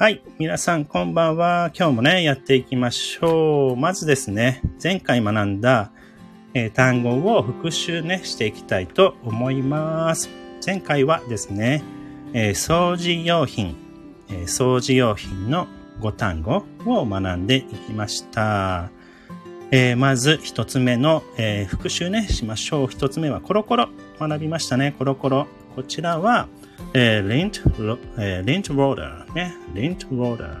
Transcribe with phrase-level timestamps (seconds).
[0.00, 0.22] はい。
[0.38, 1.70] 皆さん、こんばんは。
[1.78, 3.76] 今日もね、やっていきましょう。
[3.76, 5.92] まずですね、前回学んだ、
[6.54, 10.30] えー単語を復習ね、していきたいと思います。
[10.64, 11.82] 前回はですね、
[12.32, 13.76] えー掃除用品、
[14.30, 15.68] えー掃除用品の
[16.00, 18.88] 5単語を学んでいきました。
[19.70, 22.88] えまず一つ目の、え復習ね、しましょう。
[22.88, 23.90] 一つ目はコロコロ。
[24.18, 25.46] 学びましたね、コロコロ。
[25.76, 26.48] こちらは、
[26.92, 30.60] えー、リントロ、えーリントローダーね、リントローダ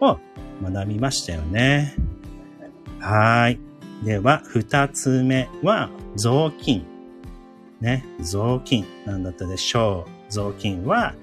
[0.00, 0.18] を
[0.62, 1.94] 学びましたよね。
[3.00, 3.58] はい。
[4.04, 6.84] では、二つ目は、雑巾。
[7.80, 8.84] ね、雑巾。
[9.06, 11.14] 何だったでしょう雑巾は、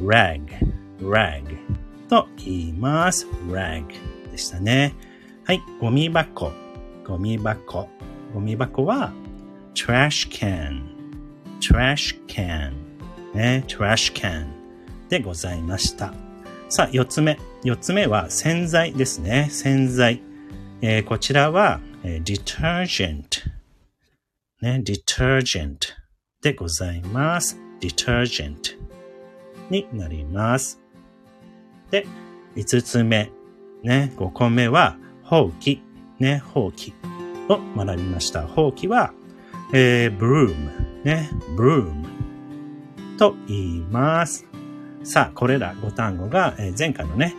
[0.00, 0.40] rag,
[1.00, 1.42] rag
[2.08, 3.26] と言います。
[3.46, 3.84] rag
[4.30, 4.94] でしたね。
[5.44, 6.50] はい、ゴミ箱。
[7.06, 7.90] ゴミ箱。
[8.32, 9.12] ゴミ箱は、
[9.74, 10.82] trash can,
[11.60, 12.91] trash can
[13.34, 14.46] ね、trash can
[15.08, 16.12] でございました。
[16.68, 17.38] さあ、四つ目。
[17.64, 19.48] 四つ目は洗剤ですね。
[19.50, 20.22] 洗剤。
[20.80, 23.50] えーこちらは、えー detergent。
[24.60, 25.76] ね、detergent
[26.42, 27.58] でございます。
[27.80, 28.78] detergent
[29.70, 30.80] になります。
[31.90, 32.06] で、
[32.54, 33.30] 五つ目。
[33.82, 35.82] ね、五個目は、ほうき。
[36.18, 36.94] ね、ほうき
[37.48, 38.46] を学びました。
[38.46, 39.12] ほうきは、
[39.72, 40.54] えー、broom。
[41.04, 42.11] ね、broom
[43.16, 44.46] と言います。
[45.04, 47.34] さあ、これら5単語が、えー前回のね、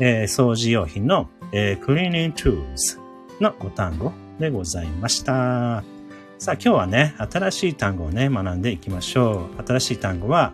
[0.00, 2.98] えー掃除用品の、えー cleaning tools
[3.40, 5.84] の5単語でございました。
[6.38, 9.62] さあ、今日はね、新しい単語をね、学んでいきましょう。
[9.66, 10.52] 新しい単語は、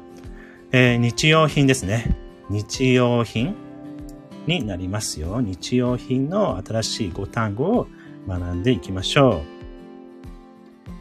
[0.73, 2.17] え日用品ですね。
[2.51, 3.55] 日用品
[4.47, 5.41] になりますよ。
[5.41, 7.87] 日用品の新しい5単語を
[8.29, 9.43] 学んでいきましょ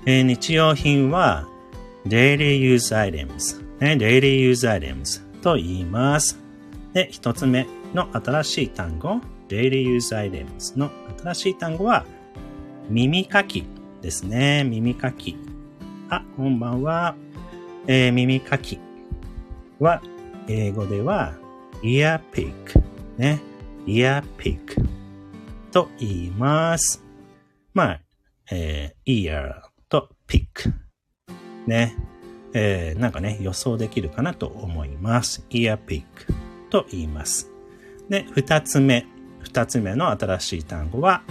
[0.06, 0.10] う。
[0.10, 1.48] え日用品は
[2.08, 6.40] daily use items、ね、daily use items と言います。
[6.94, 12.06] で、一つ目の新しい単語、daily use items の新しい単語は
[12.90, 13.66] 耳かき
[14.02, 14.64] ですね。
[14.64, 15.36] 耳かき。
[16.10, 17.16] あ、こんばんは。
[17.88, 18.80] えー耳かき
[19.80, 20.02] は
[20.48, 21.36] 英語では
[21.84, 22.54] ear pick
[23.18, 23.42] ね。
[23.88, 24.60] ear pick
[25.72, 27.04] と言います。
[27.74, 28.02] まあ、
[28.52, 30.85] えー ear と pick
[31.68, 31.96] ね。
[32.54, 35.46] えーなんかね、予想できるかなと思います。
[35.50, 36.04] ear pick
[36.70, 37.52] と言います。
[38.10, 39.06] で、二つ目。
[39.42, 41.24] 二つ目の新しい単語は、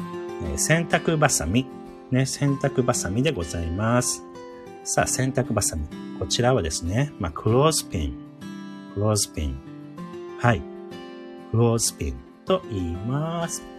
[0.50, 1.66] えー洗濯バサミ。
[2.10, 4.22] ね、洗濯バサミでございます。
[4.84, 5.86] さあ、洗濯バサミ。
[6.18, 8.14] こちらはですね、まあ、クローズピン。
[8.94, 9.58] クローズピン。
[10.38, 10.62] はい。
[11.50, 13.73] クローズピンと言います。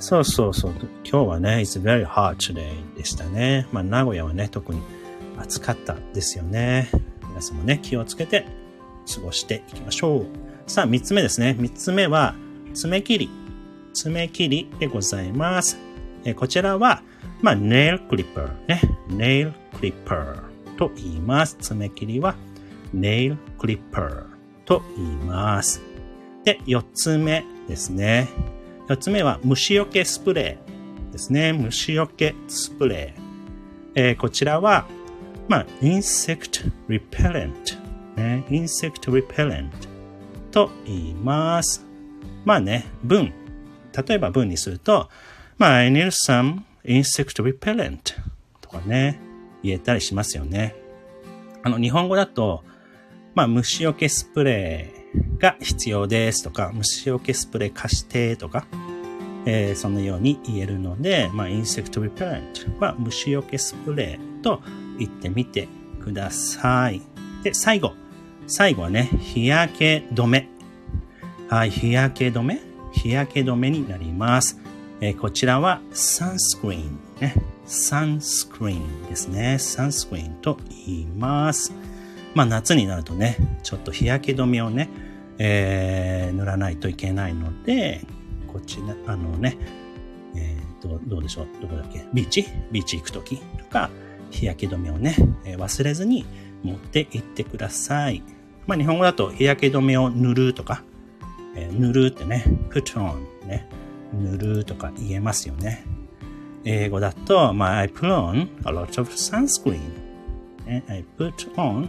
[0.00, 0.72] そうそうそう。
[1.04, 3.68] 今日はね、it's very hot today でしたね。
[3.70, 4.80] まあ、名古屋はね、特に
[5.38, 6.88] 暑かったですよね。
[7.28, 8.46] 皆さんもね、気をつけて
[9.14, 10.26] 過ごしていきましょう。
[10.66, 11.54] さあ、三つ目ですね。
[11.58, 12.34] 三つ目は、
[12.72, 13.30] 爪切り。
[13.92, 15.76] 爪切りでございます。
[16.24, 17.02] えこちらは、
[17.42, 18.80] まあ、nail clipper ね。
[19.08, 20.42] nail clipper
[20.78, 21.58] と言います。
[21.60, 22.36] 爪切りは、
[22.94, 24.24] nail clipper
[24.64, 25.82] と言います。
[26.44, 28.28] で、四つ目ですね。
[28.90, 31.52] 四つ目は虫除けスプレーですね。
[31.52, 33.20] 虫除けスプレー。
[33.94, 34.84] えーこちらは、
[35.46, 37.54] まあ、insect repellent。
[38.16, 39.70] ね、insect repellent
[40.50, 41.86] と言います。
[42.44, 43.32] まあね、文。
[44.08, 45.08] 例えば文にすると、
[45.56, 48.00] まあ、I need some insect repellent
[48.60, 49.20] とかね、
[49.62, 50.74] 言えたりしますよね。
[51.62, 52.64] あの、日本語だと、
[53.36, 54.99] まあ、虫除けスプレー
[55.38, 58.66] が必要ですとか、虫除けスプレー貸してとか、
[59.46, 64.62] えーそのように言えるので、まあ、insect repellent は虫除けスプレーと
[64.98, 65.68] 言ってみて
[66.02, 67.00] ください。
[67.42, 67.94] で、最後。
[68.46, 70.48] 最後はね、日焼け止め。
[71.48, 72.60] はい、日焼け止め
[72.92, 74.60] 日焼け止めになります。
[75.00, 77.34] えーこちらは sunscreen ね。
[77.66, 79.56] sunscreen ですね。
[79.58, 81.72] sunscreen と言います。
[82.34, 84.88] まあ夏になるとね、ちょっと日焼け止めをね、
[85.38, 88.02] えー塗らないといけないので、
[88.46, 89.58] こっちら、あのね、
[90.36, 92.46] えーと、どうでしょうどこだっけビーチ？
[92.70, 93.90] ビーチ行くときとか、
[94.30, 96.24] 日焼け止めをね、えー忘れずに
[96.62, 98.22] 持って行ってください。
[98.66, 100.84] まあ日本語だと日焼け止めを塗るとか、
[101.56, 103.68] えー塗るってね、put on ね、
[104.12, 105.84] 塗るとか言えますよね。
[106.64, 109.80] 英語だと、まあ、I put on a lot of sunscreen、
[110.66, 110.84] ね。
[110.88, 111.88] I put on、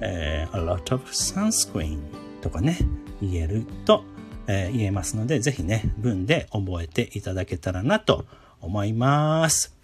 [0.00, 1.98] えー a lot of sunscreen
[2.40, 2.78] とかね、
[3.20, 4.04] 言えると、
[4.46, 8.24] えー言えますので、ぜひね、文で覚えていただけたらなと
[8.60, 9.74] 思います。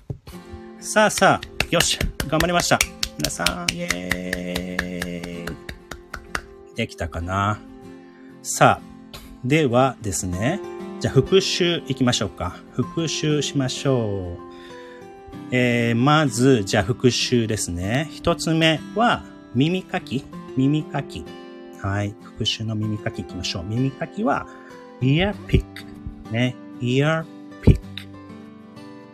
[0.81, 2.79] さあさあ、よし、頑張りました。
[3.19, 5.55] 皆さん、イェーイ
[6.75, 7.61] できたかな？
[8.43, 10.61] さあ、ではですね、
[11.01, 12.57] じゃあ復習いきましょうか。
[12.73, 14.55] 復習しましょう。
[15.51, 18.09] えー、まず、じゃあ復習ですね。
[18.11, 19.23] 一つ目は、
[19.55, 20.25] 耳かき？
[20.57, 21.25] 耳かき。
[21.81, 22.15] はい。
[22.23, 23.65] 復習の耳かきいきましょう。
[23.65, 24.47] 耳かきは、
[25.01, 25.65] ear pick。
[26.31, 26.57] ね。
[26.81, 27.25] ear
[27.63, 27.81] pick。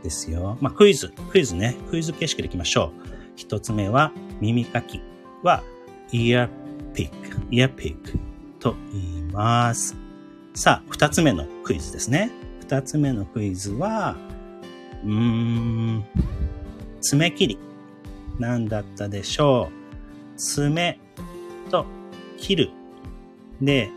[0.03, 0.57] ですよ。
[0.61, 1.13] まあ、クイズ。
[1.31, 1.77] クイズね。
[1.91, 3.11] クイズ形式でいきましょう。
[3.37, 5.01] 一つ目は、耳かき
[5.43, 5.63] は、
[6.13, 6.49] ear
[6.95, 7.11] pick。
[7.51, 7.97] ear pick
[8.59, 9.97] と言います。
[10.55, 12.31] さあ、二つ目のクイズですね。
[12.61, 14.17] 二つ目のクイズは、
[15.05, 16.05] うーん、
[17.01, 17.59] 爪切り。
[18.39, 19.80] 何だったでしょう。
[20.41, 20.99] 爪
[21.71, 21.85] と
[22.39, 22.71] 切る。
[23.61, 23.91] で、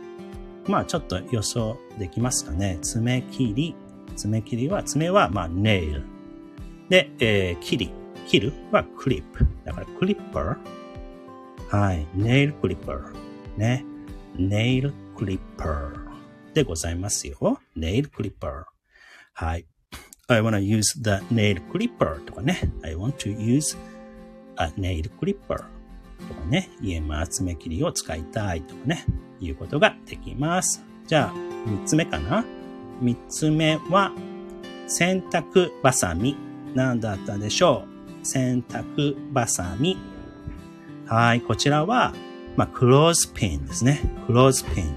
[0.68, 2.78] まあちょっと予想できますかね。
[2.82, 3.76] 爪切り。
[4.18, 6.04] 爪切りは、爪はまあネイル。
[6.90, 7.92] で、えー、切り。
[8.28, 9.48] 切るはクリップ。
[9.64, 11.78] だからクリッパー。
[11.78, 12.06] はい。
[12.14, 13.14] ネイルクリッパー。
[13.58, 13.86] ね。
[14.36, 17.60] ネイルクリッパーでございますよ。
[17.76, 18.64] ネイルクリッパー。
[19.34, 19.66] はい。
[20.28, 22.60] I wanna use the nail clipper とかね。
[22.84, 23.78] I want to use
[24.58, 25.64] a nail clipper
[26.28, 26.70] とかね。
[26.82, 29.06] 家間爪切りを使いたいとかね。
[29.40, 30.84] いうことができます。
[31.08, 31.34] じゃあ、
[31.66, 32.46] 三つ目かな？
[33.02, 34.12] 三つ目は、
[34.88, 36.38] 洗濯バサミ。
[36.74, 37.86] 何だったでしょ
[38.22, 38.26] う？
[38.26, 39.98] 洗濯バサミ。
[41.06, 42.14] はい、こちらは、
[42.56, 44.00] まあ、クローズピンですね。
[44.28, 44.96] クローズピン。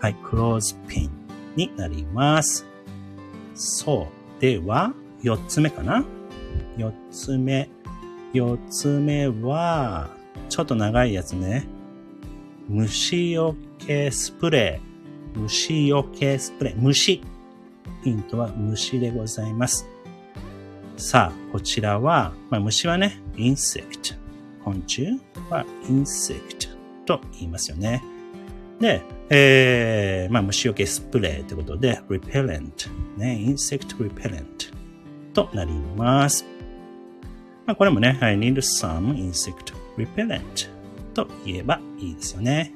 [0.00, 1.10] はい、 clothespin
[1.56, 2.66] になります。
[3.54, 4.40] そう。
[4.40, 6.04] では、四つ目かな？
[6.78, 7.68] 四つ目。
[8.32, 10.08] 四つ目は、
[10.50, 11.66] ちょっと長いやつね。
[12.68, 15.38] 虫よけスプレー。
[15.38, 16.74] 虫よけスプレー。
[16.76, 17.22] 虫。
[18.02, 19.86] ヒントは虫でございます。
[20.96, 24.14] さあ、こちらは、まあ、虫はね、 insect。
[24.64, 26.68] 昆虫は insect
[27.18, 28.02] と言いますよね。
[28.80, 34.44] で、えー、まあ、虫除けスプレーということで、repellent、ね、insect repellent
[35.32, 36.44] となります。
[37.66, 40.68] まあ、これもね、I need some insect repellent
[41.14, 42.72] と言えばいいですよね。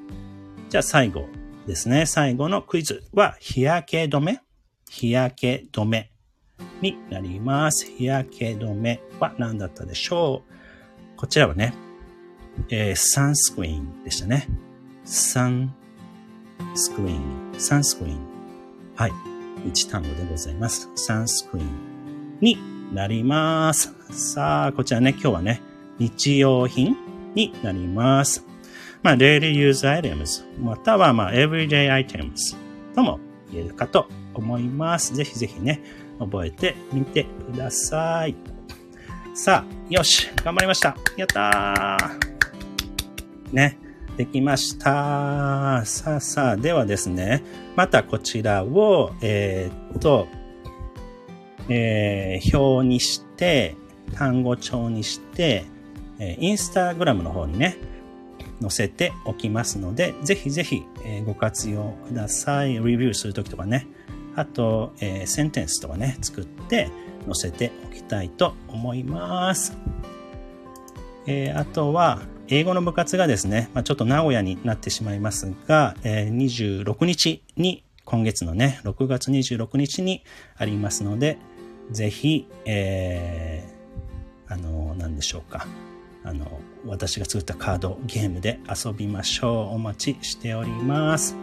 [0.69, 1.29] じゃあ最後
[1.67, 2.06] ですね。
[2.06, 4.41] 最後のクイズは、日焼け止め
[4.88, 6.11] 日焼け止め
[6.81, 7.87] になります。
[7.87, 11.75] 日焼け止めは何だったでしょうこちらはね、
[12.69, 14.49] えー、サンスクリーンでしたね。
[15.05, 15.75] サン
[16.75, 18.19] スクリーン、サンスクリーン。
[18.94, 19.12] はい。
[19.67, 20.91] 一単語でございます。
[20.94, 22.59] サンスクリーンに
[22.93, 23.94] なります。
[24.11, 25.61] さあ、こちらね、今日はね、
[25.99, 26.97] 日用品
[27.34, 28.44] になります。
[29.02, 32.56] まあ、daily use items、またはまあ、everyday items
[32.94, 33.20] とも
[33.52, 35.14] 言えるかと思います。
[35.14, 35.82] ぜひぜひね、
[36.19, 38.34] 覚えてみてください。
[39.34, 40.96] さあ、よし、頑張りました。
[41.16, 43.78] やったーね。
[44.16, 45.82] できました。
[45.84, 47.42] さあさあ、ではですね、
[47.75, 50.28] またこちらを、えー、っと、
[51.69, 53.75] えー、表にして、
[54.14, 55.64] 単語帳にして、
[56.19, 57.76] え、インスタグラムの方にね、
[58.61, 62.75] 載せておきますので、ぜひぜひ、え、ご活用ください。
[62.75, 63.87] レビューするときとかね、
[64.37, 66.90] あと、えー、センテンスとかね、作って
[67.25, 69.76] 載せておきたいと思います。
[71.26, 80.22] えー、あとは、英語の部活がですね、まあ、ちょっと名古屋になってしまいますが、えー、26日に、今月のね、6月26日に
[80.56, 81.39] ありますので、
[81.91, 85.67] ぜひ、えー、あの、何でしょうか。
[86.24, 89.74] あの、私が作ったカードゲームで遊びましょう。
[89.74, 91.36] お待ちしております。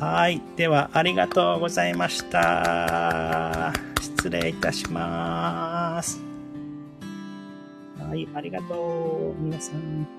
[0.00, 0.42] はい。
[0.56, 3.72] では、ありがとうございました。
[4.00, 6.20] 失礼いたします。
[7.98, 9.40] はい、ありがとう。
[9.40, 10.17] 皆さん。